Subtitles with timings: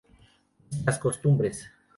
[0.71, 1.71] Nuestras costumbres.